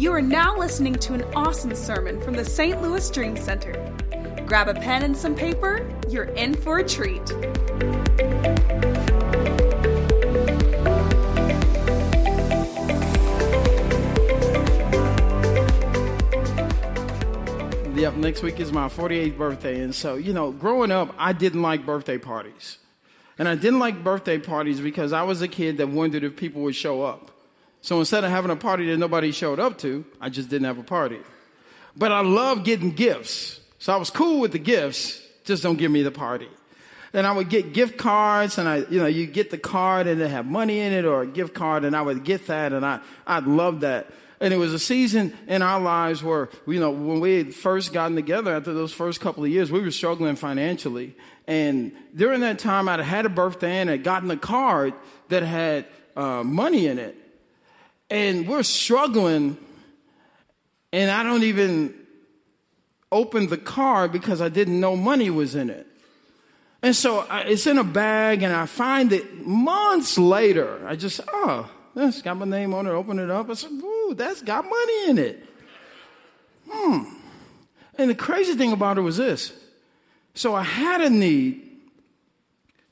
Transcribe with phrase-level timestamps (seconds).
[0.00, 2.80] You are now listening to an awesome sermon from the St.
[2.80, 3.72] Louis Dream Center.
[4.46, 7.20] Grab a pen and some paper, you're in for a treat.
[17.94, 19.82] Yep, next week is my 48th birthday.
[19.82, 22.78] And so, you know, growing up, I didn't like birthday parties.
[23.38, 26.62] And I didn't like birthday parties because I was a kid that wondered if people
[26.62, 27.30] would show up.
[27.82, 30.78] So instead of having a party that nobody showed up to, I just didn't have
[30.78, 31.20] a party.
[31.96, 33.60] But I love getting gifts.
[33.78, 36.48] So I was cool with the gifts, just don't give me the party.
[37.12, 40.20] And I would get gift cards and I, you know, you get the card and
[40.20, 42.86] it have money in it or a gift card and I would get that and
[42.86, 44.08] I, I'd love that.
[44.38, 47.92] And it was a season in our lives where, you know, when we had first
[47.92, 51.14] gotten together after those first couple of years, we were struggling financially.
[51.46, 54.94] And during that time, I'd had a birthday and I'd gotten a card
[55.28, 57.19] that had uh, money in it.
[58.10, 59.56] And we're struggling,
[60.92, 61.94] and I don't even
[63.12, 65.86] open the car because I didn't know money was in it.
[66.82, 70.84] And so I, it's in a bag, and I find it months later.
[70.88, 72.90] I just, oh, that's got my name on it.
[72.90, 73.50] Open it up.
[73.50, 75.44] I said, ooh, that's got money in it.
[76.68, 77.02] Hmm.
[77.96, 79.52] And the crazy thing about it was this.
[80.34, 81.60] So I had a need,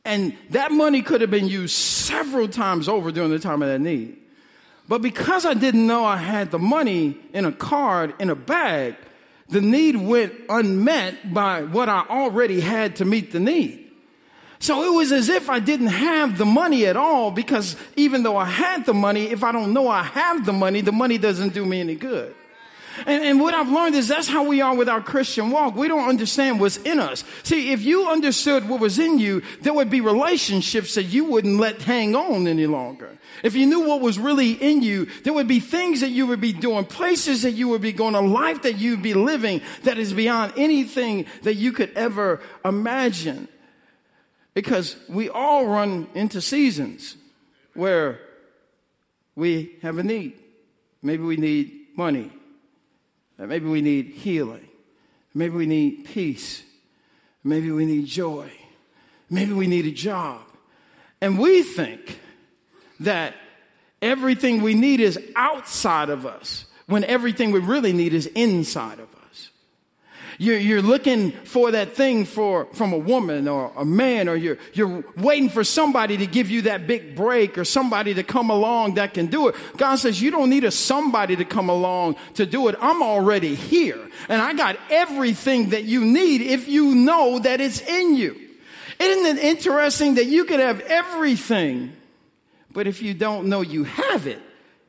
[0.04, 3.80] and that money could have been used several times over during the time of that
[3.80, 4.17] need.
[4.88, 8.96] But because I didn't know I had the money in a card in a bag,
[9.48, 13.84] the need went unmet by what I already had to meet the need.
[14.60, 18.36] So it was as if I didn't have the money at all because even though
[18.36, 21.54] I had the money, if I don't know I have the money, the money doesn't
[21.54, 22.34] do me any good.
[23.06, 25.74] And, and, what I've learned is that's how we are with our Christian walk.
[25.74, 27.24] We don't understand what's in us.
[27.42, 31.58] See, if you understood what was in you, there would be relationships that you wouldn't
[31.58, 33.18] let hang on any longer.
[33.42, 36.40] If you knew what was really in you, there would be things that you would
[36.40, 39.98] be doing, places that you would be going, a life that you'd be living that
[39.98, 43.48] is beyond anything that you could ever imagine.
[44.54, 47.16] Because we all run into seasons
[47.74, 48.20] where
[49.36, 50.34] we have a need.
[51.00, 52.32] Maybe we need money.
[53.38, 54.66] Maybe we need healing.
[55.34, 56.62] Maybe we need peace.
[57.44, 58.50] Maybe we need joy.
[59.30, 60.40] Maybe we need a job.
[61.20, 62.18] And we think
[63.00, 63.34] that
[64.02, 69.07] everything we need is outside of us when everything we really need is inside of
[69.07, 69.07] us.
[70.40, 74.58] You're, you're looking for that thing for, from a woman or a man, or you're,
[74.72, 78.94] you're waiting for somebody to give you that big break or somebody to come along
[78.94, 79.56] that can do it.
[79.76, 82.76] God says, you don't need a somebody to come along to do it.
[82.80, 83.98] I'm already here
[84.28, 88.38] and I got everything that you need if you know that it's in you.
[89.00, 91.92] Isn't it interesting that you could have everything,
[92.72, 94.40] but if you don't know you have it,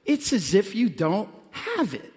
[0.05, 2.08] it's as if you don't have it.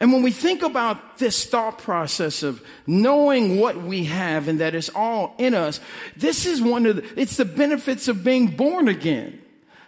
[0.00, 4.74] And when we think about this thought process of knowing what we have and that
[4.74, 5.80] it's all in us,
[6.16, 9.43] this is one of the, it's the benefits of being born again.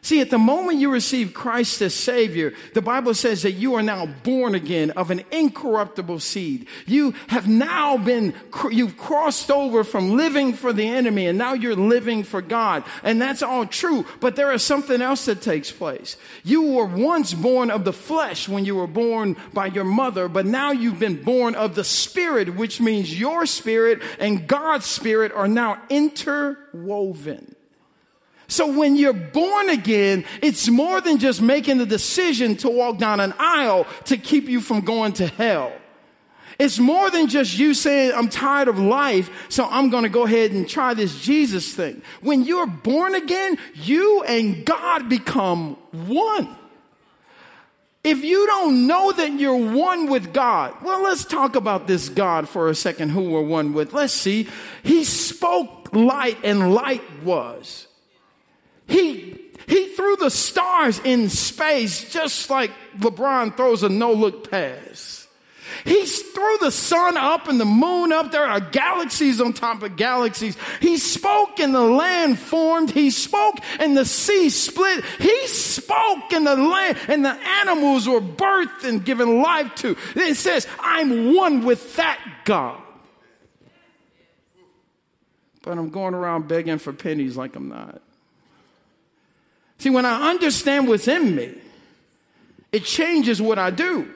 [0.06, 3.82] See, at the moment you receive Christ as Savior, the Bible says that you are
[3.82, 6.68] now born again of an incorruptible seed.
[6.86, 8.32] You have now been,
[8.70, 12.84] you've crossed over from living for the enemy and now you're living for God.
[13.02, 14.06] And that's all true.
[14.20, 16.16] But there is something else that takes place.
[16.44, 20.46] You were once born of the flesh when you were born by your mother, but
[20.46, 25.48] now you've been born of the Spirit, which means your spirit and God's spirit are
[25.48, 27.55] now interwoven.
[28.48, 33.20] So when you're born again, it's more than just making the decision to walk down
[33.20, 35.72] an aisle to keep you from going to hell.
[36.58, 40.24] It's more than just you saying, I'm tired of life, so I'm going to go
[40.24, 42.00] ahead and try this Jesus thing.
[42.22, 46.56] When you're born again, you and God become one.
[48.02, 52.48] If you don't know that you're one with God, well, let's talk about this God
[52.48, 53.92] for a second who we're one with.
[53.92, 54.48] Let's see.
[54.84, 57.85] He spoke light and light was.
[58.86, 65.26] He, he threw the stars in space just like LeBron throws a no look pass.
[65.84, 68.32] He threw the sun up and the moon up.
[68.32, 70.56] There are galaxies on top of galaxies.
[70.80, 72.90] He spoke and the land formed.
[72.90, 75.04] He spoke and the sea split.
[75.18, 79.96] He spoke and the land and the animals were birthed and given life to.
[80.14, 82.80] It says, I'm one with that God.
[85.62, 88.00] But I'm going around begging for pennies like I'm not.
[89.78, 91.54] See, when I understand what's in me,
[92.72, 94.12] it changes what I do.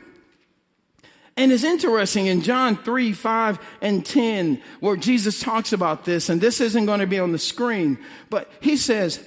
[1.36, 6.40] And it's interesting in John 3, 5, and 10, where Jesus talks about this, and
[6.40, 7.98] this isn't going to be on the screen,
[8.28, 9.26] but he says,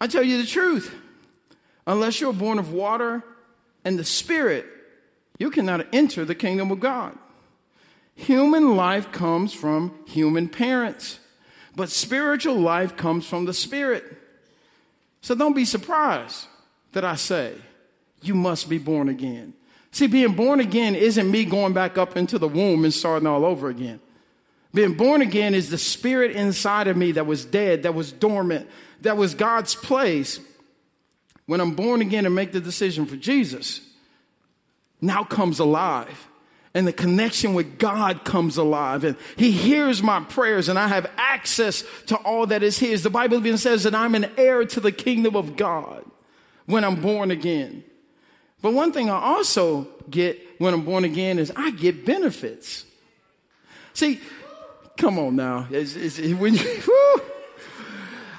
[0.00, 0.94] I tell you the truth,
[1.86, 3.22] unless you're born of water
[3.84, 4.66] and the spirit,
[5.38, 7.16] you cannot enter the kingdom of God.
[8.14, 11.20] Human life comes from human parents,
[11.76, 14.19] but spiritual life comes from the spirit.
[15.22, 16.46] So don't be surprised
[16.92, 17.54] that I say,
[18.22, 19.54] you must be born again.
[19.92, 23.44] See, being born again isn't me going back up into the womb and starting all
[23.44, 24.00] over again.
[24.72, 28.68] Being born again is the spirit inside of me that was dead, that was dormant,
[29.00, 30.38] that was God's place.
[31.46, 33.80] When I'm born again and make the decision for Jesus,
[35.00, 36.28] now comes alive.
[36.72, 39.02] And the connection with God comes alive.
[39.02, 43.02] And He hears my prayers, and I have access to all that is His.
[43.02, 46.04] The Bible even says that I'm an heir to the kingdom of God
[46.66, 47.82] when I'm born again.
[48.62, 52.84] But one thing I also get when I'm born again is I get benefits.
[53.94, 54.20] See,
[54.96, 55.66] come on now.
[55.70, 56.80] It's, it's, when you,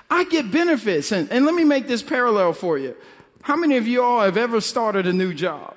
[0.10, 1.12] I get benefits.
[1.12, 2.96] And, and let me make this parallel for you.
[3.42, 5.76] How many of you all have ever started a new job?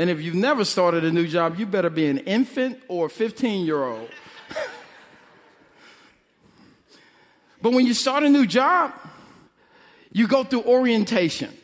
[0.00, 3.10] And if you've never started a new job, you better be an infant or a
[3.10, 4.08] 15 year old.
[7.60, 8.94] but when you start a new job,
[10.10, 11.54] you go through orientation.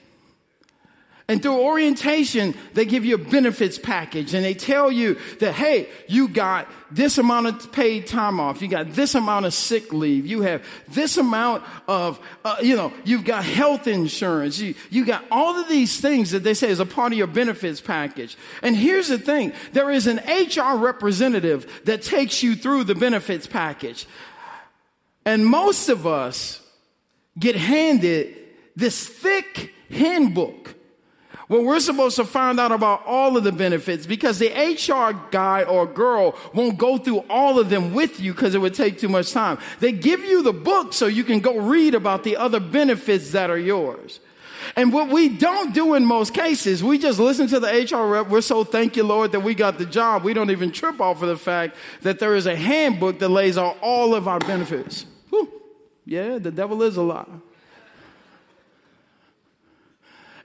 [1.28, 5.88] And through orientation, they give you a benefits package and they tell you that, hey,
[6.06, 8.62] you got this amount of paid time off.
[8.62, 10.24] You got this amount of sick leave.
[10.24, 14.60] You have this amount of, uh, you know, you've got health insurance.
[14.60, 17.26] You, you got all of these things that they say is a part of your
[17.26, 18.36] benefits package.
[18.62, 19.52] And here's the thing.
[19.72, 24.06] There is an HR representative that takes you through the benefits package.
[25.24, 26.60] And most of us
[27.36, 28.36] get handed
[28.76, 30.76] this thick handbook
[31.48, 35.62] well, we're supposed to find out about all of the benefits because the HR guy
[35.62, 39.08] or girl won't go through all of them with you because it would take too
[39.08, 39.58] much time.
[39.78, 43.48] They give you the book so you can go read about the other benefits that
[43.48, 44.18] are yours.
[44.74, 48.28] And what we don't do in most cases, we just listen to the HR rep.
[48.28, 50.24] We're so thank you, Lord, that we got the job.
[50.24, 53.56] We don't even trip off of the fact that there is a handbook that lays
[53.56, 55.06] out all of our benefits.
[55.30, 55.48] Whew.
[56.04, 57.26] Yeah, the devil is a lie.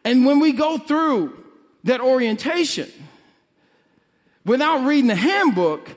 [0.04, 1.38] And when we go through
[1.84, 2.90] that orientation
[4.46, 5.90] without reading the handbook,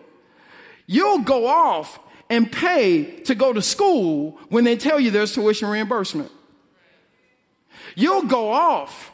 [0.86, 1.98] you'll go off
[2.30, 6.30] and pay to go to school when they tell you there's tuition reimbursement.
[7.94, 9.12] You'll go off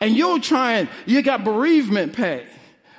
[0.00, 2.46] and you'll try and you got bereavement pay.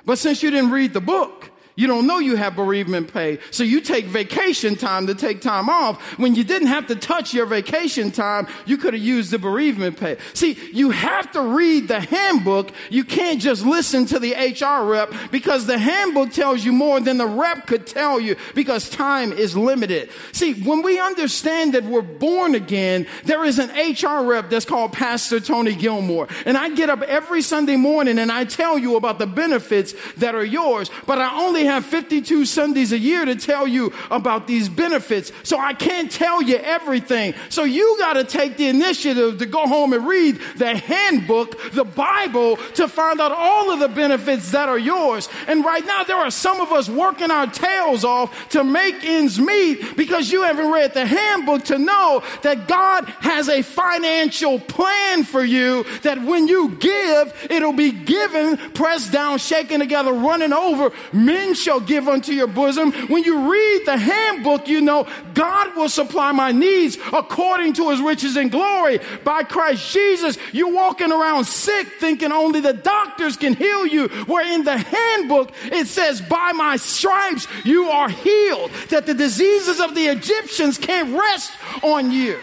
[0.04, 3.38] But since you didn't read the book, you don't know you have bereavement pay.
[3.50, 6.00] So you take vacation time to take time off.
[6.18, 10.00] When you didn't have to touch your vacation time, you could have used the bereavement
[10.00, 10.16] pay.
[10.32, 12.72] See, you have to read the handbook.
[12.88, 17.18] You can't just listen to the HR rep because the handbook tells you more than
[17.18, 20.08] the rep could tell you because time is limited.
[20.32, 24.94] See, when we understand that we're born again, there is an HR rep that's called
[24.94, 26.26] Pastor Tony Gilmore.
[26.46, 30.34] And I get up every Sunday morning and I tell you about the benefits that
[30.34, 34.68] are yours, but I only have 52 Sundays a year to tell you about these
[34.68, 35.32] benefits.
[35.42, 37.34] So I can't tell you everything.
[37.48, 41.84] So you got to take the initiative to go home and read the handbook, the
[41.84, 45.28] Bible, to find out all of the benefits that are yours.
[45.46, 49.38] And right now, there are some of us working our tails off to make ends
[49.38, 55.24] meet because you haven't read the handbook to know that God has a financial plan
[55.24, 60.92] for you that when you give, it'll be given, pressed down, shaken together, running over.
[61.12, 62.92] Men shall give unto your bosom.
[63.08, 68.00] When you read the handbook, you know God will supply my needs according to his
[68.00, 70.38] riches and glory by Christ Jesus.
[70.52, 74.08] You're walking around sick thinking only the doctors can heal you.
[74.26, 78.70] Where in the handbook it says, by my stripes you are healed.
[78.90, 82.38] That the diseases of the Egyptians can't rest on you.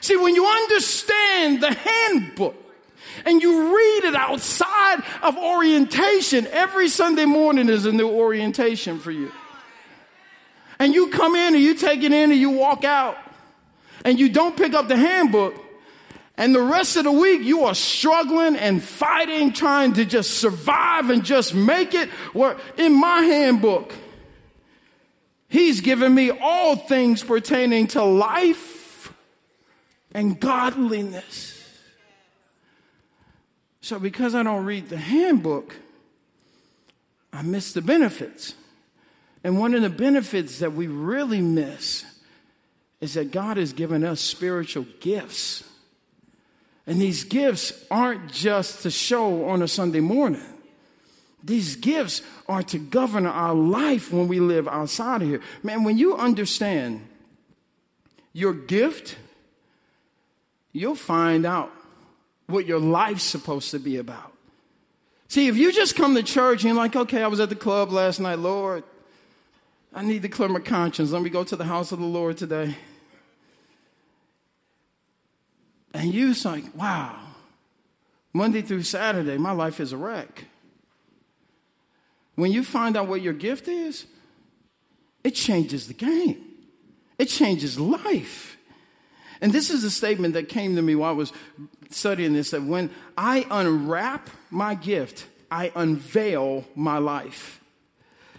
[0.00, 2.63] See, when you understand the handbook,
[3.24, 6.46] and you read it outside of orientation.
[6.48, 9.32] Every Sunday morning is a new orientation for you.
[10.78, 13.16] And you come in and you take it in and you walk out
[14.04, 15.54] and you don't pick up the handbook.
[16.36, 21.10] And the rest of the week, you are struggling and fighting, trying to just survive
[21.10, 22.08] and just make it.
[22.32, 23.94] Where in my handbook,
[25.48, 29.12] He's given me all things pertaining to life
[30.12, 31.53] and godliness.
[33.84, 35.76] So, because I don't read the handbook,
[37.34, 38.54] I miss the benefits.
[39.44, 42.02] And one of the benefits that we really miss
[43.02, 45.64] is that God has given us spiritual gifts.
[46.86, 50.40] And these gifts aren't just to show on a Sunday morning.
[51.42, 55.42] These gifts are to govern our life when we live outside of here.
[55.62, 57.06] Man, when you understand
[58.32, 59.18] your gift,
[60.72, 61.70] you'll find out
[62.46, 64.32] what your life's supposed to be about.
[65.28, 67.56] See, if you just come to church and you're like, okay, I was at the
[67.56, 68.84] club last night, Lord,
[69.92, 71.10] I need to clear my conscience.
[71.10, 72.76] Let me go to the house of the Lord today.
[75.94, 77.18] And you're like, wow,
[78.32, 80.44] Monday through Saturday, my life is a wreck.
[82.34, 84.06] When you find out what your gift is,
[85.22, 86.44] it changes the game.
[87.16, 88.56] It changes life.
[89.40, 91.32] And this is a statement that came to me while I was
[91.94, 97.60] studying this that when I unwrap my gift, I unveil my life.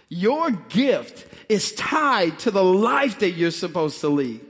[0.08, 4.40] Your gift is tied to the life that you're supposed to lead.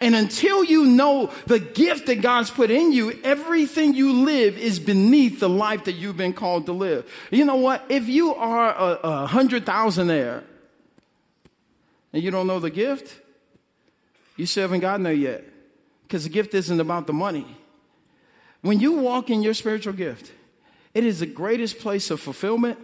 [0.00, 4.78] And until you know the gift that God's put in you, everything you live is
[4.78, 7.10] beneath the life that you've been called to live.
[7.30, 7.84] You know what?
[7.88, 10.42] If you are a, a hundred thousandaire
[12.12, 13.14] and you don't know the gift,
[14.36, 15.44] you still haven't gotten there yet.
[16.02, 17.46] Because the gift isn't about the money.
[18.62, 20.32] When you walk in your spiritual gift,
[20.92, 22.78] it is the greatest place of fulfillment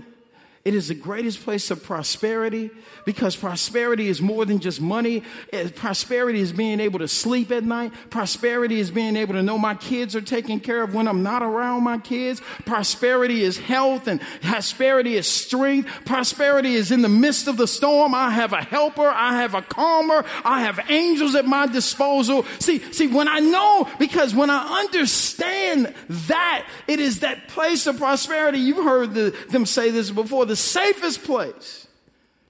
[0.67, 2.71] it is the greatest place of prosperity
[3.05, 5.23] because prosperity is more than just money.
[5.53, 7.93] Eh, prosperity is being able to sleep at night.
[8.11, 11.45] Prosperity is being able to know my kids are taken care of when I'm not
[11.45, 12.43] around my kids.
[12.65, 15.89] Prosperity is health and prosperity is strength.
[16.05, 18.13] Prosperity is in the midst of the storm.
[18.13, 19.07] I have a helper.
[19.07, 20.25] I have a calmer.
[20.45, 22.45] I have angels at my disposal.
[22.59, 27.99] See, see, when I know, because when I understand that, it is that place of
[27.99, 28.59] prosperity.
[28.59, 30.45] You've heard the, them say this before.
[30.45, 31.87] The the safest place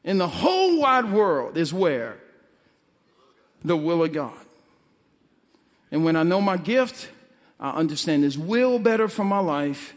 [0.04, 2.16] in the whole wide world is where?
[3.64, 4.46] The will of God.
[5.90, 7.08] And when I know my gift,
[7.58, 9.92] I understand His will better for my life,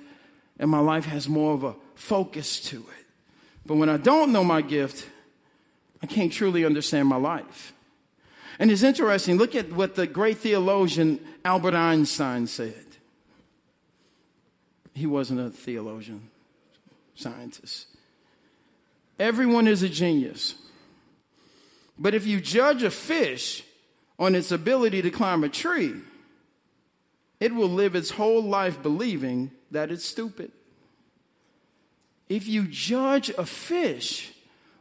[0.57, 3.05] and my life has more of a focus to it.
[3.63, 5.07] But when I don't know my gift,
[6.01, 7.73] I can't truly understand my life.
[8.57, 12.85] And it's interesting, look at what the great theologian Albert Einstein said.
[14.95, 16.31] He wasn't a theologian,
[17.13, 17.85] scientist.
[19.19, 20.55] Everyone is a genius.
[21.97, 23.63] But if you judge a fish
[24.17, 25.95] on its ability to climb a tree,
[27.39, 30.51] it will live its whole life believing that it's stupid.
[32.29, 34.31] If you judge a fish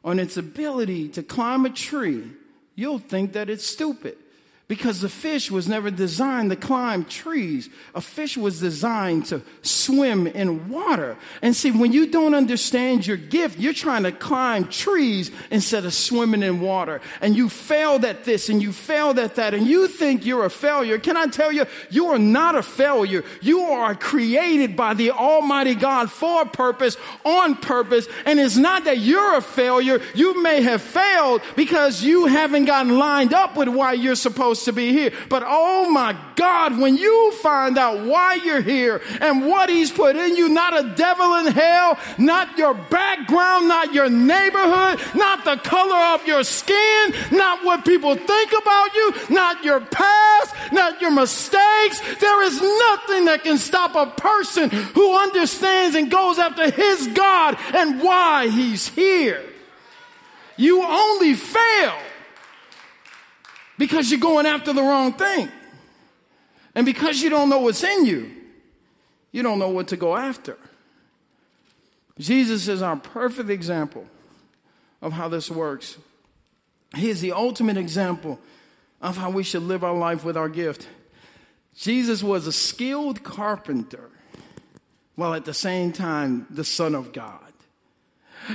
[0.05, 2.31] on its ability to climb a tree,
[2.75, 4.17] you'll think that it's stupid
[4.69, 7.71] because the fish was never designed to climb trees.
[7.95, 11.17] A fish was designed to swim in water.
[11.41, 15.95] And see, when you don't understand your gift, you're trying to climb trees instead of
[15.95, 17.01] swimming in water.
[17.23, 20.51] And you failed at this and you failed at that and you think you're a
[20.51, 20.99] failure.
[20.99, 23.25] Can I tell you, you are not a failure.
[23.41, 28.07] You are created by the Almighty God for purpose, on purpose.
[28.27, 30.03] And it's not that you're a failure.
[30.15, 34.65] You may have failed because you haven't gotten lined up with why you're supposed supposed
[34.65, 35.13] to be here.
[35.29, 40.17] But oh my God, when you find out why you're here and what He's put
[40.17, 45.57] in you, not a devil in hell, not your background, not your neighborhood, not the
[45.57, 51.11] color of your skin, not what people think about you, not your past, not your
[51.11, 52.01] mistakes.
[52.21, 57.57] There is nothing that can stop a person who understands and goes after his God
[57.75, 59.43] and why He's here.
[60.57, 61.95] You only fail
[63.79, 65.49] because you're going after the wrong thing.
[66.75, 68.31] And because you don't know what's in you,
[69.33, 70.57] you don't know what to go after.
[72.19, 74.07] Jesus is our perfect example
[75.01, 75.97] of how this works.
[76.97, 78.39] He is the ultimate example
[79.01, 80.89] of how we should live our life with our gift.
[81.77, 84.11] Jesus was a skilled carpenter
[85.15, 87.48] while at the same time the Son of God.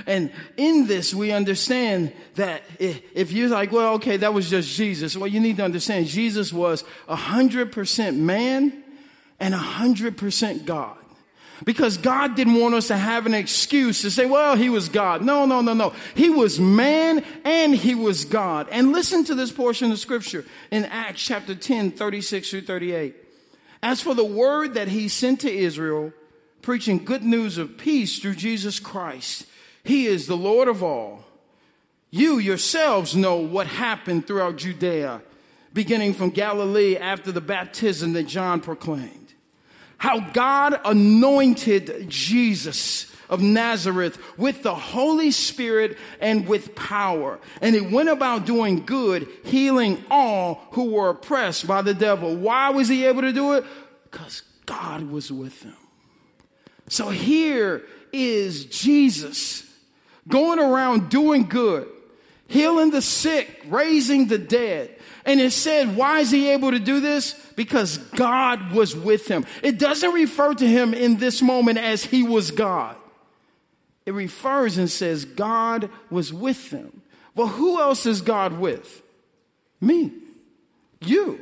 [0.06, 5.16] And in this, we understand that if you're like, well, okay, that was just Jesus.
[5.16, 8.84] Well, you need to understand Jesus was 100% man
[9.40, 10.98] and 100% God.
[11.66, 15.22] Because God didn't want us to have an excuse to say, well, he was God.
[15.22, 15.94] No, no, no, no.
[16.16, 18.68] He was man and he was God.
[18.70, 23.16] And listen to this portion of scripture in Acts chapter 10, 36 through 38.
[23.82, 26.12] As for the word that he sent to Israel,
[26.62, 29.46] preaching good news of peace through Jesus Christ,
[29.84, 31.24] he is the Lord of all.
[32.10, 35.22] You yourselves know what happened throughout Judea,
[35.74, 39.34] beginning from Galilee after the baptism that John proclaimed.
[39.98, 47.40] How God anointed Jesus of Nazareth with the Holy Spirit and with power.
[47.62, 52.36] And he went about doing good, healing all who were oppressed by the devil.
[52.36, 53.66] Why was he able to do it?
[54.12, 55.76] Because God was with him.
[56.90, 59.73] So here is Jesus
[60.28, 61.88] going around doing good,
[62.48, 64.96] healing the sick, raising the dead.
[65.26, 67.34] And it said, why is he able to do this?
[67.56, 69.46] Because God was with him.
[69.62, 72.96] It doesn't refer to him in this moment as he was God.
[74.06, 77.02] It refers and says God was with them.
[77.36, 79.02] Well, who else is God with?
[79.80, 80.12] Me.
[81.00, 81.40] You.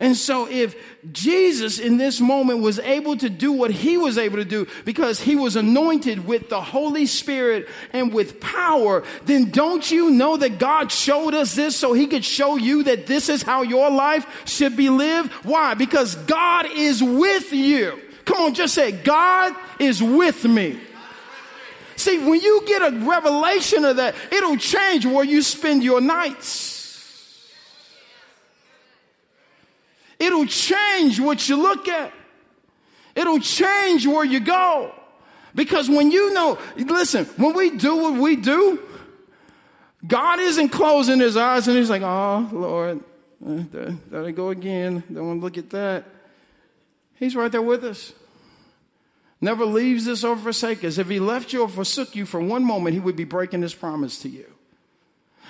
[0.00, 0.76] And so if
[1.12, 5.20] Jesus in this moment was able to do what he was able to do because
[5.20, 10.58] he was anointed with the Holy Spirit and with power, then don't you know that
[10.58, 14.26] God showed us this so he could show you that this is how your life
[14.44, 15.32] should be lived?
[15.44, 15.74] Why?
[15.74, 18.00] Because God is with you.
[18.26, 20.80] Come on, just say, God is with me.
[21.96, 26.75] See, when you get a revelation of that, it'll change where you spend your nights.
[30.18, 32.12] It'll change what you look at.
[33.14, 34.92] It'll change where you go.
[35.54, 38.80] Because when you know, listen, when we do what we do,
[40.06, 43.02] God isn't closing his eyes and he's like, oh, Lord,
[43.40, 45.02] there, there I go again.
[45.12, 46.04] Don't want to look at that.
[47.14, 48.12] He's right there with us.
[49.40, 50.98] Never leaves us or forsakes us.
[50.98, 53.74] If he left you or forsook you for one moment, he would be breaking his
[53.74, 54.46] promise to you.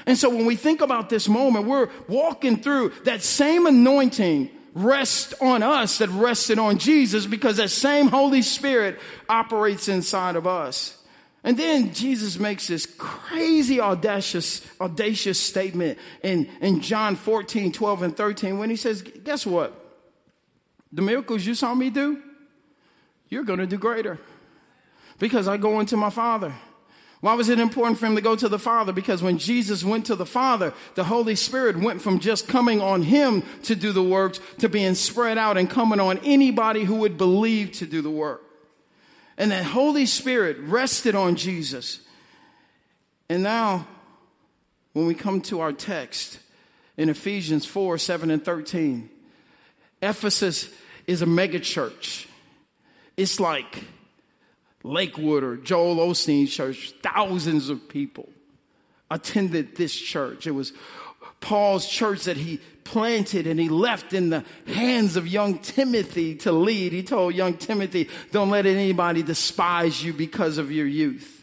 [0.07, 5.33] And so when we think about this moment, we're walking through that same anointing rest
[5.41, 11.03] on us that rested on Jesus because that same Holy Spirit operates inside of us.
[11.43, 18.17] And then Jesus makes this crazy audacious, audacious statement in, in John 14, 12, and
[18.17, 19.73] 13 when he says, Guess what?
[20.93, 22.21] The miracles you saw me do,
[23.31, 24.19] you're going to do greater
[25.19, 26.53] because I go into my Father.
[27.21, 28.93] Why was it important for him to go to the Father?
[28.93, 33.03] Because when Jesus went to the Father, the Holy Spirit went from just coming on
[33.03, 37.17] him to do the works to being spread out and coming on anybody who would
[37.17, 38.43] believe to do the work.
[39.39, 42.01] And that Holy Spirit rested on Jesus.
[43.29, 43.87] And now,
[44.93, 46.39] when we come to our text
[46.97, 49.09] in Ephesians 4 7 and 13,
[50.03, 50.71] Ephesus
[51.07, 52.27] is a megachurch.
[53.17, 53.85] It's like
[54.87, 58.29] Lakewood or Joel Osteen church, thousands of people
[59.11, 60.47] attended this church.
[60.47, 60.73] It was
[61.41, 66.53] Paul's church that he planted and he left in the hands of young Timothy to
[66.53, 66.93] lead.
[66.93, 71.36] He told young Timothy, don't let anybody despise you because of your youth.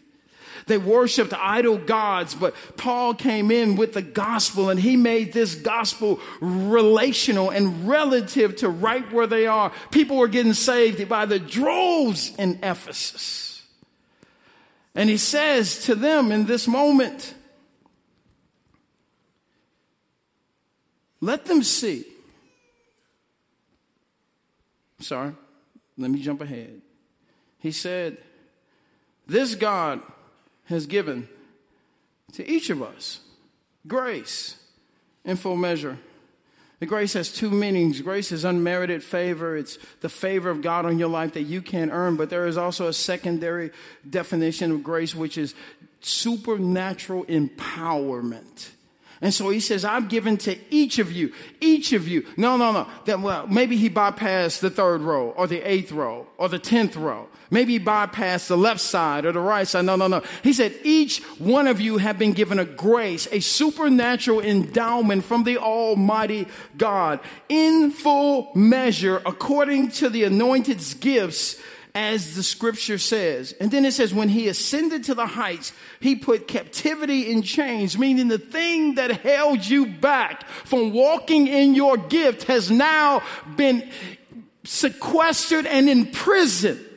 [0.68, 5.56] They worshiped idol gods, but Paul came in with the gospel and he made this
[5.56, 9.72] gospel relational and relative to right where they are.
[9.92, 13.64] People were getting saved by the droves in Ephesus.
[14.96, 17.34] And he says to them in this moment,
[21.20, 22.06] let them see.
[25.00, 25.34] Sorry,
[25.98, 26.82] let me jump ahead.
[27.60, 28.18] He said,
[29.28, 30.02] This God
[30.66, 31.28] has given
[32.34, 33.20] to each of us
[33.88, 34.58] grace
[35.26, 35.98] in full measure.
[36.80, 38.02] The grace has two meanings.
[38.02, 39.56] Grace is unmerited favor.
[39.56, 42.18] It's the favor of God on your life that you can't earn.
[42.18, 43.72] But there is also a secondary
[44.10, 45.56] definition of grace, which is
[46.02, 48.72] supernatural empowerment.
[49.24, 51.32] And so he says, I've given to each of you,
[51.62, 52.26] each of you.
[52.36, 52.88] No, no, no.
[53.06, 56.98] That, well, maybe he bypassed the third row or the eighth row or the tenth
[56.98, 57.30] row.
[57.50, 59.86] Maybe he bypassed the left side or the right side.
[59.86, 60.24] No, no, no.
[60.44, 65.46] He said, each one of you have been given a grace, a supernatural endowment from
[65.46, 66.46] the Almighty
[66.78, 71.62] God in full measure according to the anointed's gifts
[71.96, 73.54] as the scripture says.
[73.60, 77.98] And then it says, when he ascended to the heights, he put captivity in chains,
[77.98, 83.22] meaning the thing that held you back from walking in your gift has now
[83.56, 83.90] been
[84.64, 86.93] sequestered and imprisoned.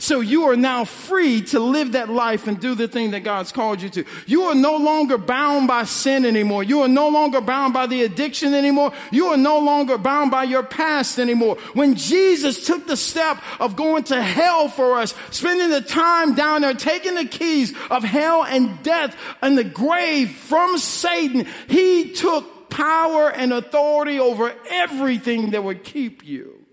[0.00, 3.50] So you are now free to live that life and do the thing that God's
[3.50, 4.04] called you to.
[4.26, 6.62] You are no longer bound by sin anymore.
[6.62, 8.92] You are no longer bound by the addiction anymore.
[9.10, 11.56] You are no longer bound by your past anymore.
[11.74, 16.62] When Jesus took the step of going to hell for us, spending the time down
[16.62, 22.70] there, taking the keys of hell and death and the grave from Satan, he took
[22.70, 26.64] power and authority over everything that would keep you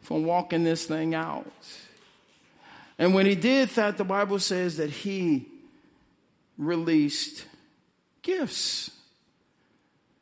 [0.00, 1.50] from walking this thing out.
[3.02, 5.48] And when he did that, the Bible says that he
[6.56, 7.44] released
[8.22, 8.92] gifts.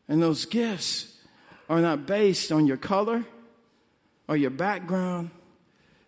[0.09, 1.15] And those gifts
[1.69, 3.27] are not based on your color
[4.29, 5.31] or your background.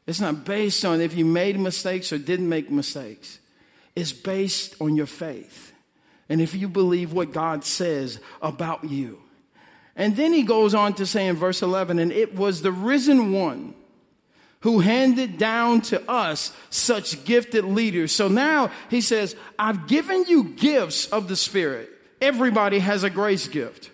[0.06, 3.38] It's not based on if you made mistakes or didn't make mistakes.
[3.94, 5.74] It's based on your faith.
[6.30, 9.20] And if you believe what God says about you.
[9.94, 13.32] And then he goes on to say in verse 11, and it was the risen
[13.32, 13.74] one
[14.62, 18.12] who handed down to us such gifted leaders.
[18.12, 21.90] So now he says, I've given you gifts of the Spirit.
[22.20, 23.90] everybody has a grace gift.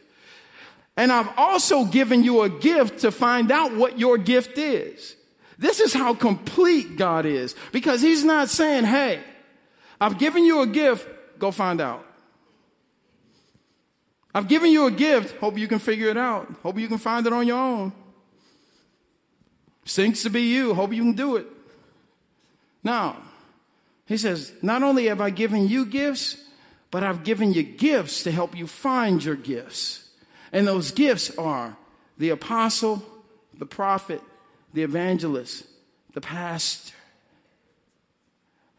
[0.97, 5.17] And I've also given you a gift to find out what your gift is.
[5.57, 9.21] This is how complete God is because He's not saying, hey,
[10.01, 12.05] I've given you a gift, go find out.
[14.35, 16.53] I've given you a gift, hope you can figure it out.
[16.63, 17.93] Hope you can find it on your own.
[19.89, 21.47] Seems to be you, hope you can do it.
[22.85, 23.17] Now,
[24.05, 26.37] He says, not only have I given you gifts,
[26.91, 30.11] but I've given you gifts to help you find your gifts.
[30.53, 31.79] And those gifts are
[32.19, 33.03] the apostle,
[33.59, 34.21] the prophet,
[34.75, 35.67] the evangelist,
[36.13, 36.95] the pastor.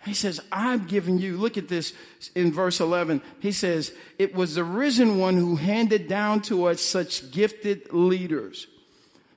[0.05, 1.93] He says, I've given you, look at this
[2.35, 3.23] in verse 11.
[3.39, 8.67] He says, It was the risen one who handed down to us such gifted leaders.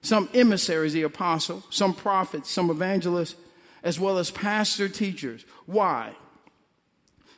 [0.02, 3.36] Some emissaries, the apostle, some prophets, some evangelists,
[3.82, 5.44] as well as pastor teachers.
[5.66, 6.14] Why?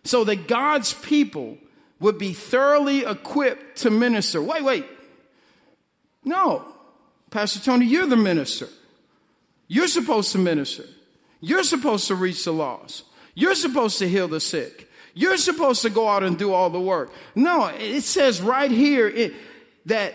[0.03, 1.59] So that God's people
[2.01, 4.43] would be thoroughly equipped to minister.
[4.43, 4.87] Wait, wait.
[6.25, 6.67] No.
[7.31, 8.69] Pastor Tony, you're the minister.
[9.69, 10.85] You're supposed to minister.
[11.41, 13.05] You're supposed to reach the lost.
[13.35, 14.91] You're supposed to heal the sick.
[15.15, 17.13] You're supposed to go out and do all the work.
[17.35, 19.35] No, it says right here it,
[19.87, 20.15] that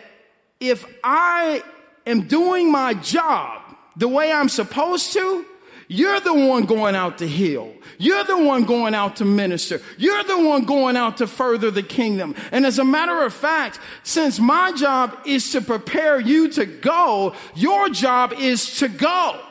[0.59, 1.63] if I
[2.09, 3.61] am doing my job
[3.95, 5.45] the way I'm supposed to,
[5.91, 7.73] you're the one going out to heal.
[7.97, 9.81] You're the one going out to minister.
[9.97, 12.35] You're the one going out to further the kingdom.
[12.51, 17.33] And as a matter of fact, since my job is to prepare you to go,
[17.55, 19.41] your job is to go.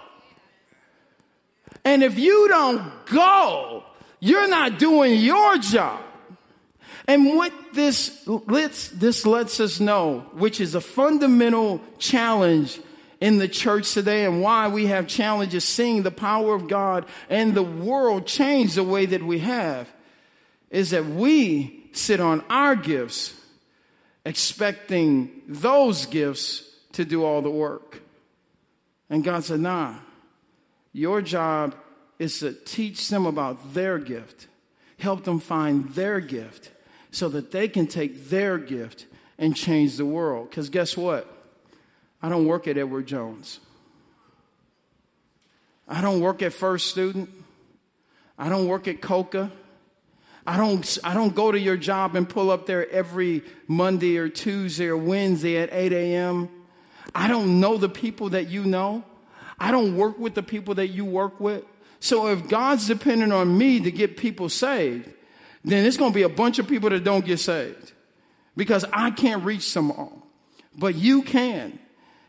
[1.85, 3.83] And if you don't go,
[4.21, 6.01] you're not doing your job.
[7.09, 12.79] And what this lets, this lets us know, which is a fundamental challenge
[13.19, 17.55] in the church today and why we have challenges seeing the power of God and
[17.55, 19.91] the world change the way that we have
[20.71, 23.35] is that we sit on our gifts
[24.27, 28.03] expecting those gifts to do all the work.
[29.09, 29.95] And God said, nah,
[30.93, 31.75] your job
[32.19, 34.47] is to teach them about their gift,
[34.99, 36.71] help them find their gift
[37.19, 39.07] so that they can take their gift
[39.39, 40.49] and change the world.
[40.49, 41.27] Because guess what?
[42.23, 43.59] I don't work at Edward Jones.
[45.89, 47.29] I don't work at First Student.
[48.39, 49.51] I don't work at Coca.
[50.47, 54.29] I don't, I don't go to your job and pull up there every Monday or
[54.29, 56.49] Tuesday or Wednesday at 8 a.m.
[57.15, 59.03] I don't know the people that you know.
[59.59, 61.65] I don't work with the people that you work with.
[61.99, 65.13] So if God's dependent on me to get people saved,
[65.65, 67.93] then it's going to be a bunch of people that don't get saved
[68.57, 70.27] because I can't reach them all.
[70.77, 71.79] But you can.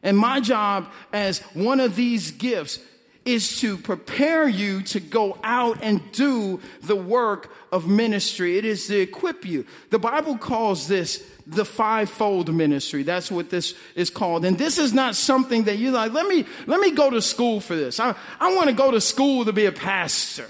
[0.01, 2.79] And my job as one of these gifts
[3.25, 8.57] is to prepare you to go out and do the work of ministry.
[8.57, 9.65] It is to equip you.
[9.91, 13.03] The Bible calls this the fivefold ministry.
[13.03, 14.45] That's what this is called.
[14.45, 17.59] And this is not something that you like, let me, let me go to school
[17.59, 17.99] for this.
[17.99, 20.47] I, I want to go to school to be a pastor.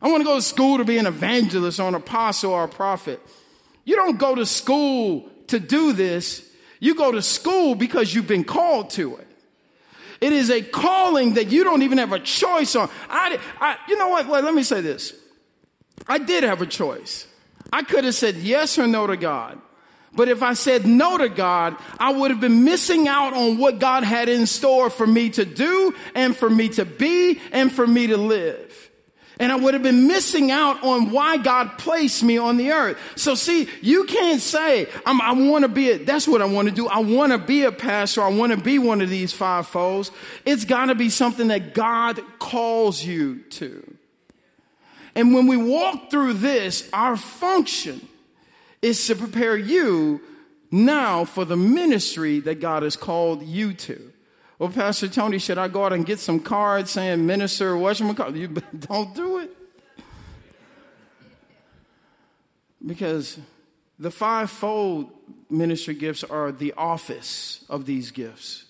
[0.00, 2.68] I want to go to school to be an evangelist or an apostle or a
[2.68, 3.20] prophet.
[3.84, 6.48] You don't go to school to do this.
[6.80, 9.26] You go to school because you've been called to it.
[10.20, 12.90] It is a calling that you don't even have a choice on.
[13.08, 14.26] I, I you know what?
[14.26, 15.14] Well, let me say this.
[16.06, 17.26] I did have a choice.
[17.72, 19.60] I could have said yes or no to God.
[20.12, 23.78] But if I said no to God, I would have been missing out on what
[23.78, 27.86] God had in store for me to do and for me to be and for
[27.86, 28.87] me to live.
[29.40, 32.98] And I would have been missing out on why God placed me on the earth.
[33.14, 36.74] So see, you can't say, i want to be a, that's what I want to
[36.74, 36.88] do.
[36.88, 38.22] I want to be a pastor.
[38.22, 40.10] I want to be one of these five foes.
[40.44, 43.96] It's got to be something that God calls you to.
[45.14, 48.06] And when we walk through this, our function
[48.82, 50.20] is to prepare you
[50.70, 54.12] now for the ministry that God has called you to.
[54.58, 58.48] Well, Pastor Tony, should I go out and get some cards saying minister, call You
[58.48, 59.50] don't do it.
[62.84, 63.38] Because
[63.98, 65.10] the fivefold
[65.48, 68.64] ministry gifts are the office of these gifts.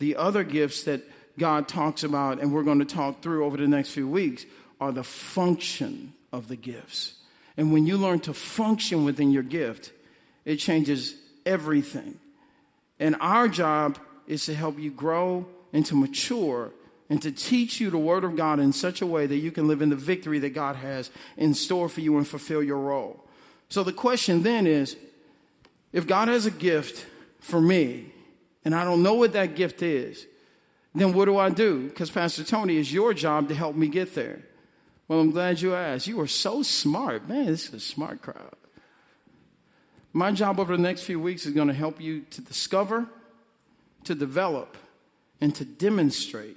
[0.00, 1.02] The other gifts that
[1.38, 4.44] God talks about, and we're going to talk through over the next few weeks,
[4.80, 7.14] are the function of the gifts.
[7.56, 9.92] And when you learn to function within your gift,
[10.44, 11.14] it changes
[11.46, 12.18] everything.
[12.98, 13.98] And our job
[14.30, 16.70] is to help you grow and to mature
[17.08, 19.66] and to teach you the Word of God in such a way that you can
[19.66, 23.24] live in the victory that God has in store for you and fulfill your role.
[23.68, 24.96] So the question then is
[25.92, 27.06] if God has a gift
[27.40, 28.12] for me
[28.64, 30.26] and I don't know what that gift is,
[30.94, 31.88] then what do I do?
[31.88, 34.40] Because Pastor Tony, it's your job to help me get there.
[35.08, 36.06] Well, I'm glad you asked.
[36.06, 37.28] You are so smart.
[37.28, 38.54] Man, this is a smart crowd.
[40.12, 43.08] My job over the next few weeks is going to help you to discover,
[44.04, 44.76] to develop,
[45.40, 46.56] and to demonstrate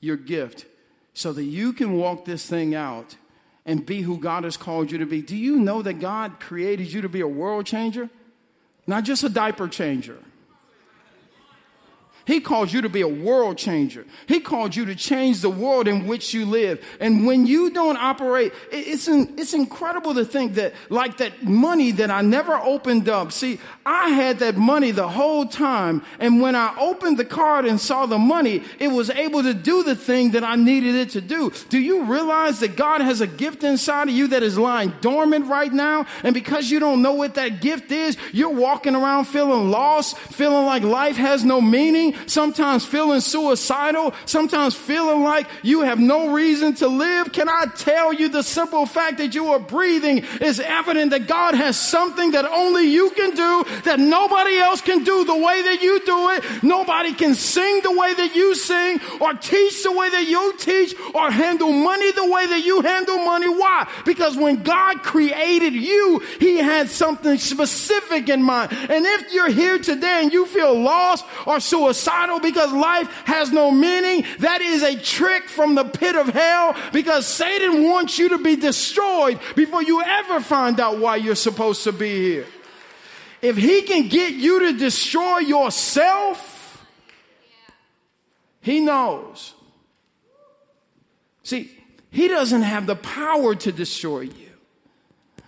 [0.00, 0.66] your gift
[1.14, 3.16] so that you can walk this thing out
[3.66, 5.20] and be who God has called you to be.
[5.20, 8.08] Do you know that God created you to be a world changer?
[8.86, 10.18] Not just a diaper changer.
[12.28, 14.04] He called you to be a world changer.
[14.26, 16.84] He called you to change the world in which you live.
[17.00, 22.10] And when you don't operate, it's, it's incredible to think that, like that money that
[22.10, 23.32] I never opened up.
[23.32, 26.02] See, I had that money the whole time.
[26.18, 29.82] And when I opened the card and saw the money, it was able to do
[29.82, 31.50] the thing that I needed it to do.
[31.70, 35.46] Do you realize that God has a gift inside of you that is lying dormant
[35.46, 36.04] right now?
[36.22, 40.66] And because you don't know what that gift is, you're walking around feeling lost, feeling
[40.66, 46.74] like life has no meaning, sometimes feeling suicidal, sometimes feeling like you have no reason
[46.74, 47.32] to live.
[47.32, 51.54] Can I tell you the simple fact that you are breathing is evident that God
[51.54, 55.82] has something that only you can do that nobody else can do the way that
[55.82, 56.62] you do it.
[56.62, 60.94] Nobody can sing the way that you sing or teach the way that you teach
[61.14, 63.48] or handle money the way that you handle money.
[63.48, 63.88] Why?
[64.04, 68.72] Because when God created you, He had something specific in mind.
[68.72, 73.52] And if you're here today and you feel lost or suicidal, suicidal because life has
[73.52, 74.24] no meaning.
[74.40, 78.56] That is a trick from the pit of hell because Satan wants you to be
[78.56, 82.46] destroyed before you ever find out why you're supposed to be here.
[83.40, 86.86] If he can get you to destroy yourself,
[88.60, 89.54] he knows.
[91.44, 91.70] See,
[92.10, 94.48] he doesn't have the power to destroy you.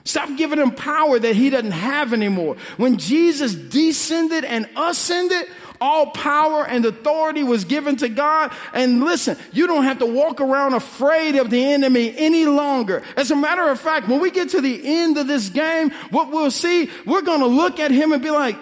[0.04, 2.56] Stop giving him power that he doesn't have anymore.
[2.78, 5.46] When Jesus descended and ascended,
[5.80, 8.52] all power and authority was given to God.
[8.72, 13.02] And listen, you don't have to walk around afraid of the enemy any longer.
[13.16, 16.30] As a matter of fact, when we get to the end of this game, what
[16.30, 18.56] we'll see, we're going to look at him and be like,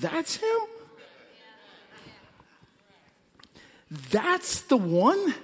[0.00, 0.58] that's him?
[4.10, 5.34] That's the one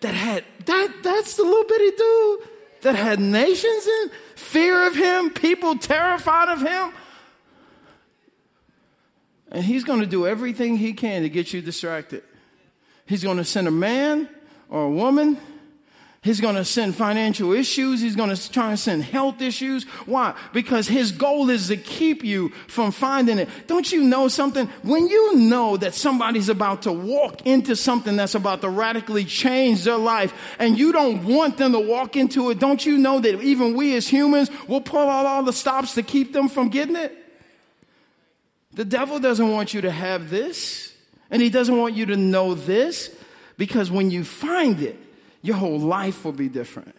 [0.00, 2.48] that had, that, that's the little bitty dude
[2.82, 6.92] that had nations in fear of him, people terrified of him.
[9.50, 12.22] And he's going to do everything he can to get you distracted.
[13.06, 14.28] He's going to send a man
[14.68, 15.38] or a woman.
[16.22, 18.02] He's going to send financial issues.
[18.02, 19.84] He's going to try and send health issues.
[20.04, 20.34] Why?
[20.52, 23.48] Because his goal is to keep you from finding it.
[23.66, 24.66] Don't you know something?
[24.82, 29.82] When you know that somebody's about to walk into something that's about to radically change
[29.84, 33.40] their life and you don't want them to walk into it, don't you know that
[33.40, 36.96] even we as humans will pull out all the stops to keep them from getting
[36.96, 37.19] it?
[38.80, 40.94] The devil doesn't want you to have this,
[41.30, 43.14] and he doesn't want you to know this,
[43.58, 44.96] because when you find it,
[45.42, 46.96] your whole life will be different.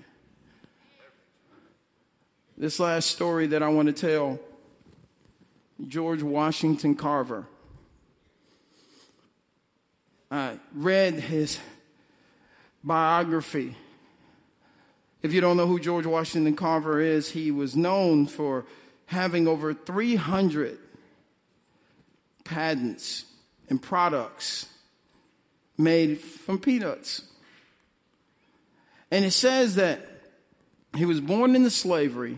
[2.56, 4.40] This last story that I want to tell
[5.88, 7.48] George Washington Carver.
[10.30, 11.58] I read his
[12.84, 13.76] biography.
[15.24, 18.66] If you don't know who George Washington Carver is, he was known for
[19.08, 20.78] having over 300
[22.44, 23.26] patents
[23.70, 24.68] and products
[25.78, 27.24] made from peanuts.
[29.10, 30.08] And it says that
[30.96, 32.38] he was born into slavery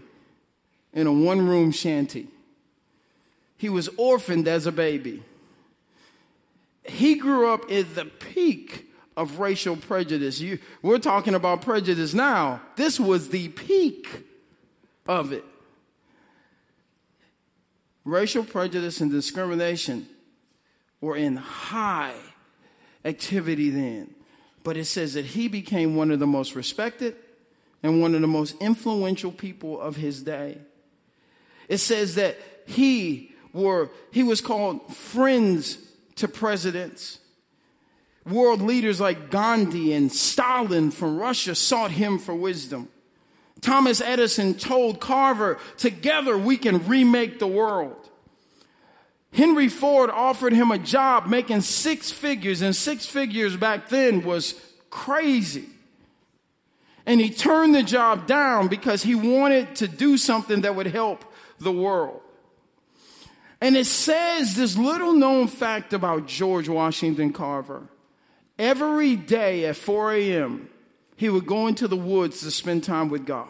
[0.93, 2.27] in a one room shanty.
[3.57, 5.23] He was orphaned as a baby.
[6.83, 10.39] He grew up at the peak of racial prejudice.
[10.39, 12.61] You, we're talking about prejudice now.
[12.75, 14.25] This was the peak
[15.07, 15.45] of it.
[18.05, 20.07] Racial prejudice and discrimination
[20.99, 22.15] were in high
[23.05, 24.13] activity then.
[24.63, 27.15] But it says that he became one of the most respected
[27.81, 30.57] and one of the most influential people of his day.
[31.67, 35.77] It says that he were he was called friends
[36.15, 37.19] to presidents.
[38.25, 42.87] World leaders like Gandhi and Stalin from Russia sought him for wisdom.
[43.63, 48.09] Thomas Edison told Carver, together we can remake the world.
[49.31, 54.53] Henry Ford offered him a job making six figures, and six figures back then was
[54.91, 55.65] crazy.
[57.05, 61.25] And he turned the job down because he wanted to do something that would help
[61.59, 62.21] the world.
[63.59, 67.87] And it says this little known fact about George Washington Carver.
[68.59, 70.69] Every day at 4 a.m.,
[71.15, 73.47] he would go into the woods to spend time with God.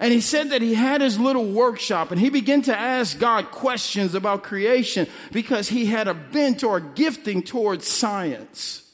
[0.00, 3.50] And he said that he had his little workshop and he began to ask God
[3.50, 8.84] questions about creation because he had a bent or a gifting towards science.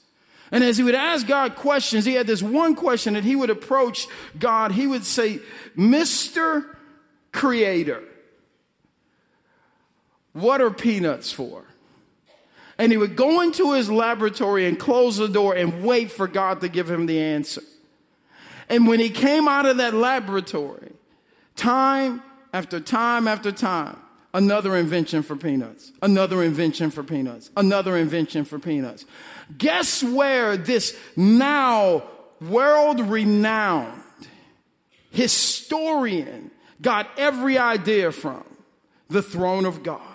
[0.51, 3.51] And as he would ask God questions, he had this one question that he would
[3.51, 4.07] approach
[4.39, 4.73] God.
[4.73, 5.41] He would say,
[5.77, 6.65] Mr.
[7.33, 8.03] Creator.
[10.33, 11.65] What are peanuts for?
[12.79, 16.61] And he would go into his laboratory and close the door and wait for God
[16.63, 17.63] to give him the answer.
[18.69, 20.93] And when he came out of that laboratory,
[21.57, 23.99] time after time after time,
[24.33, 29.05] another invention for peanuts, another invention for peanuts, another invention for peanuts.
[29.57, 32.03] Guess where this now
[32.41, 34.03] world renowned
[35.11, 36.51] historian
[36.83, 38.45] got every idea from?
[39.09, 40.14] The throne of God.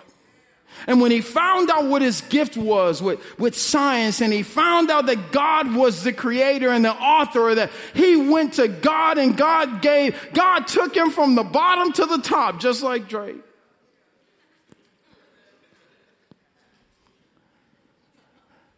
[0.86, 4.90] And when he found out what his gift was with, with science and he found
[4.90, 9.36] out that God was the creator and the author that he went to God and
[9.36, 13.42] God gave, God took him from the bottom to the top, just like Drake.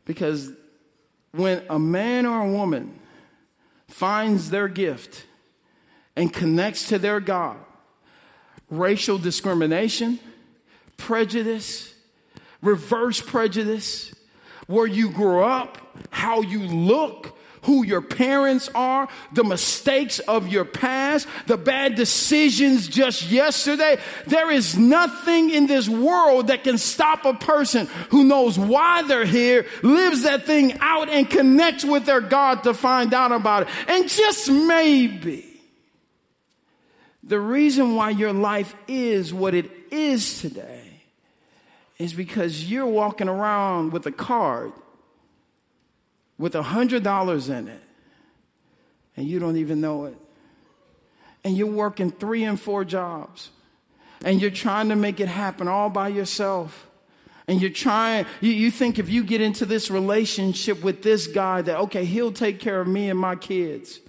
[0.05, 0.53] Because
[1.33, 2.99] when a man or a woman
[3.89, 5.27] finds their gift
[6.17, 7.57] and connects to their God,
[8.71, 10.19] racial discrimination,
[10.97, 11.92] prejudice,
[12.63, 14.15] reverse prejudice,
[14.67, 15.79] where you grew up,
[16.11, 22.89] how you look, who your parents are, the mistakes of your past, the bad decisions
[22.89, 23.99] just yesterday.
[24.27, 29.25] There is nothing in this world that can stop a person who knows why they're
[29.25, 33.69] here, lives that thing out, and connects with their God to find out about it.
[33.87, 35.49] And just maybe,
[37.23, 40.82] the reason why your life is what it is today
[42.03, 44.73] is because you're walking around with a card
[46.37, 47.81] with a hundred dollars in it
[49.17, 50.17] and you don't even know it.
[51.45, 53.51] And you're working three and four jobs
[54.25, 56.89] and you're trying to make it happen all by yourself.
[57.47, 61.63] And you're trying, you, you think if you get into this relationship with this guy
[61.63, 64.01] that, okay, he'll take care of me and my kids.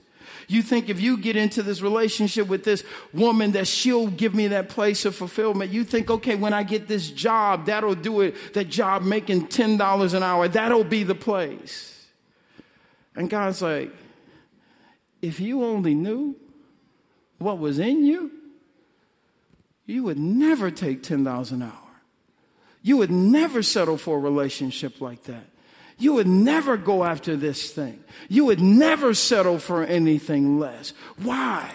[0.53, 4.49] You think if you get into this relationship with this woman that she'll give me
[4.49, 5.71] that place of fulfillment.
[5.71, 8.53] You think, okay, when I get this job, that'll do it.
[8.53, 12.05] That job making $10 an hour, that'll be the place.
[13.15, 13.91] And God's like,
[15.21, 16.35] if you only knew
[17.39, 18.31] what was in you,
[19.85, 21.71] you would never take $10 an hour.
[22.81, 25.45] You would never settle for a relationship like that.
[26.03, 28.03] You would never go after this thing.
[28.27, 30.91] You would never settle for anything less.
[31.15, 31.71] Why?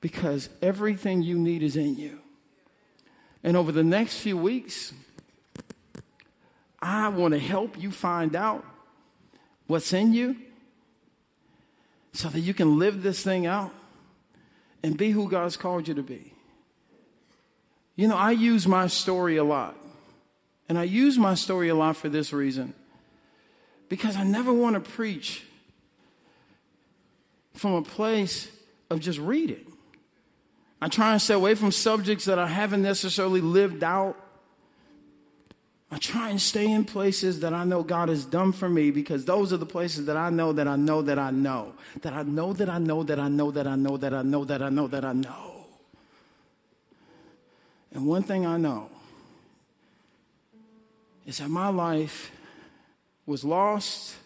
[0.00, 2.20] Because everything you need is in you.
[3.44, 4.94] And over the next few weeks,
[6.80, 8.64] I want to help you find out
[9.66, 10.36] what's in you
[12.14, 13.74] so that you can live this thing out
[14.82, 16.32] and be who God's called you to be.
[17.96, 19.76] You know, I use my story a lot.
[20.72, 22.72] And I use my story a lot for this reason
[23.90, 25.44] because I never want to preach
[27.52, 28.50] from a place
[28.88, 29.70] of just reading.
[30.80, 34.16] I try and stay away from subjects that I haven't necessarily lived out.
[35.90, 39.26] I try and stay in places that I know God has done for me because
[39.26, 41.74] those are the places that I know that I know that I know.
[42.00, 44.44] That I know that I know that I know that I know that I know
[44.46, 45.66] that I know that I know.
[47.92, 48.88] And one thing I know
[51.26, 52.32] is that my life
[53.26, 54.16] was lost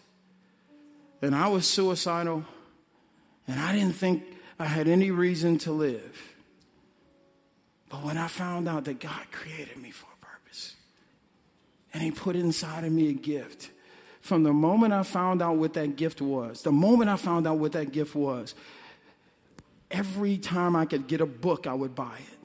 [1.21, 2.43] and I was suicidal
[3.47, 4.23] and I didn't think
[4.59, 6.33] I had any reason to live.
[7.89, 10.75] But when I found out that God created me for a purpose
[11.93, 13.69] and He put inside of me a gift,
[14.19, 17.59] from the moment I found out what that gift was, the moment I found out
[17.59, 18.55] what that gift was,
[19.89, 22.36] every time I could get a book, I would buy it.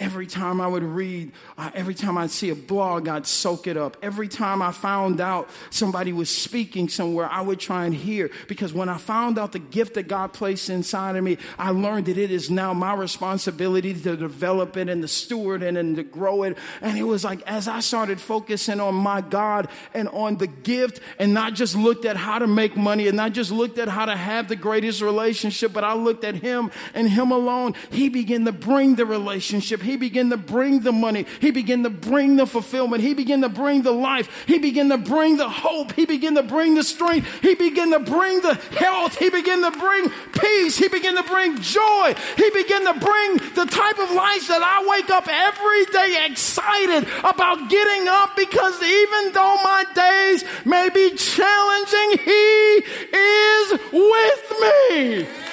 [0.00, 3.76] Every time I would read, uh, every time I'd see a blog, I'd soak it
[3.76, 3.96] up.
[4.00, 8.30] Every time I found out somebody was speaking somewhere, I would try and hear.
[8.46, 12.06] Because when I found out the gift that God placed inside of me, I learned
[12.06, 16.04] that it is now my responsibility to develop it and to steward it and to
[16.04, 16.56] grow it.
[16.80, 21.00] And it was like as I started focusing on my God and on the gift
[21.18, 24.04] and not just looked at how to make money and not just looked at how
[24.04, 28.44] to have the greatest relationship, but I looked at Him and Him alone, He began
[28.44, 31.24] to bring the relationship he began to bring the money.
[31.40, 33.02] He began to bring the fulfillment.
[33.02, 34.44] He began to bring the life.
[34.46, 35.92] He began to bring the hope.
[35.92, 37.26] He began to bring the strength.
[37.40, 39.16] He began to bring the health.
[39.18, 40.76] He began to bring peace.
[40.76, 42.14] He began to bring joy.
[42.36, 47.08] He began to bring the type of life that I wake up every day excited
[47.24, 52.84] about getting up because even though my days may be challenging, He
[53.16, 55.47] is with me.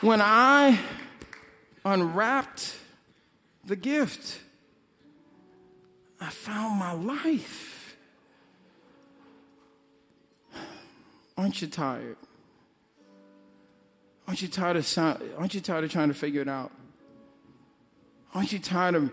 [0.00, 0.78] When I
[1.84, 2.76] unwrapped
[3.64, 4.40] the gift,
[6.20, 7.96] I found my life.
[11.36, 12.16] Aren't you tired?
[14.26, 16.70] Aren't you tired of sound, aren't you tired of trying to figure it out?
[18.34, 19.10] Aren't you tired of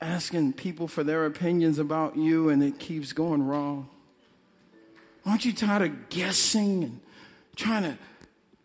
[0.00, 3.88] asking people for their opinions about you and it keeps going wrong?
[5.26, 7.00] Aren't you tired of guessing and
[7.56, 7.98] trying to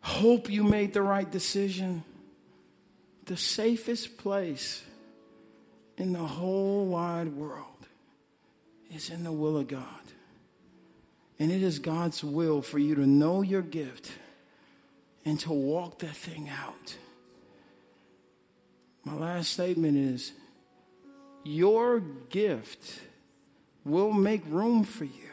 [0.01, 2.03] hope you made the right decision?
[3.25, 4.83] The safest place
[5.97, 7.65] in the whole wide world
[8.93, 9.83] is in the will of God.
[11.37, 14.11] And it is God's will for you to know your gift
[15.25, 16.95] and to walk that thing out.
[19.05, 20.33] My last statement is
[21.43, 22.99] your gift
[23.85, 25.31] will make room for you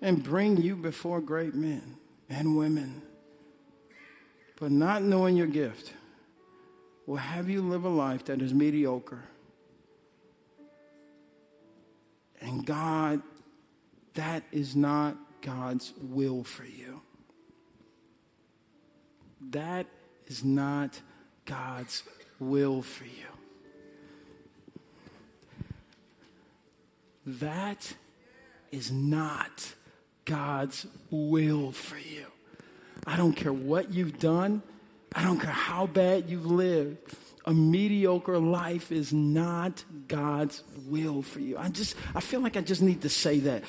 [0.00, 1.96] and bring you before great men
[2.28, 3.02] and women.
[4.58, 5.92] But not knowing your gift
[7.06, 9.22] will have you live a life that is mediocre.
[12.40, 13.22] And God,
[14.14, 17.02] that is not God's will for you.
[19.50, 19.86] That
[20.26, 21.00] is not
[21.44, 22.02] God's
[22.40, 23.10] will for you.
[27.26, 27.94] That
[28.70, 29.74] is not
[30.24, 32.26] God's will for you.
[33.06, 34.62] I don't care what you've done.
[35.14, 36.98] I don't care how bad you've lived.
[37.44, 41.56] A mediocre life is not God's will for you.
[41.56, 43.62] I just, I feel like I just need to say that.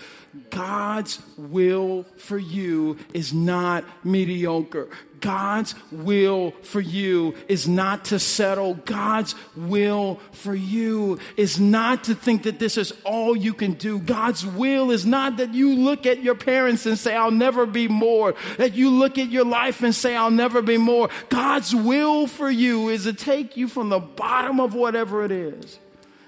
[0.49, 4.89] God's will for you is not mediocre.
[5.19, 8.75] God's will for you is not to settle.
[8.75, 13.99] God's will for you is not to think that this is all you can do.
[13.99, 17.87] God's will is not that you look at your parents and say, I'll never be
[17.87, 18.35] more.
[18.57, 21.09] That you look at your life and say, I'll never be more.
[21.29, 25.79] God's will for you is to take you from the bottom of whatever it is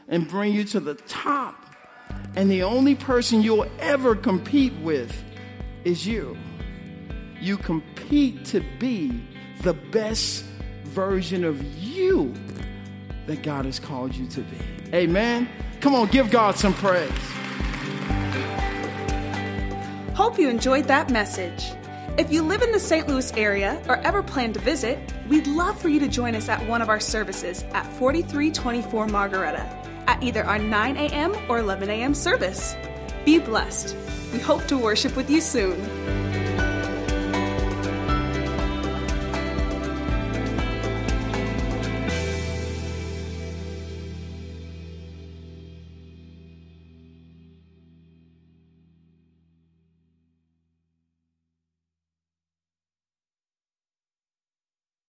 [0.08, 1.56] and bring you to the top.
[2.36, 5.24] And the only person you'll ever compete with
[5.84, 6.38] is you.
[7.42, 9.24] You compete to be
[9.62, 10.44] the best
[10.84, 12.34] version of you
[13.28, 14.58] that God has called you to be.
[14.94, 15.48] Amen.
[15.82, 17.12] Come on, give God some praise.
[20.16, 21.72] Hope you enjoyed that message.
[22.18, 23.08] If you live in the St.
[23.08, 26.68] Louis area or ever plan to visit, we'd love for you to join us at
[26.68, 29.62] one of our services at 4324 Margaretta
[30.08, 31.34] at either our 9 a.m.
[31.48, 32.14] or 11 a.m.
[32.14, 32.76] service.
[33.24, 33.96] Be blessed.
[34.34, 35.80] We hope to worship with you soon.